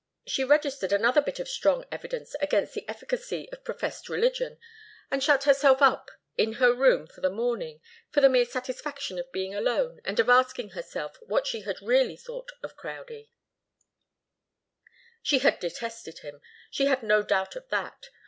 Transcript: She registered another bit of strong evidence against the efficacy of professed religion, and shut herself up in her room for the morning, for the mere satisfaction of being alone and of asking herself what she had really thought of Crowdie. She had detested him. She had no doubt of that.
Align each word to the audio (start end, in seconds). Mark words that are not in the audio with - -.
She 0.25 0.43
registered 0.43 0.91
another 0.91 1.21
bit 1.21 1.37
of 1.37 1.47
strong 1.47 1.85
evidence 1.91 2.35
against 2.41 2.73
the 2.73 2.89
efficacy 2.89 3.47
of 3.51 3.63
professed 3.63 4.09
religion, 4.09 4.57
and 5.11 5.21
shut 5.23 5.43
herself 5.43 5.79
up 5.79 6.09
in 6.35 6.53
her 6.53 6.73
room 6.73 7.05
for 7.05 7.21
the 7.21 7.29
morning, 7.29 7.81
for 8.09 8.19
the 8.19 8.27
mere 8.27 8.45
satisfaction 8.45 9.19
of 9.19 9.31
being 9.31 9.53
alone 9.53 10.01
and 10.03 10.19
of 10.19 10.27
asking 10.27 10.69
herself 10.71 11.17
what 11.27 11.45
she 11.45 11.61
had 11.61 11.83
really 11.83 12.17
thought 12.17 12.49
of 12.63 12.75
Crowdie. 12.75 13.29
She 15.21 15.37
had 15.37 15.59
detested 15.59 16.17
him. 16.23 16.41
She 16.71 16.87
had 16.87 17.03
no 17.03 17.21
doubt 17.21 17.55
of 17.55 17.67
that. 17.69 18.09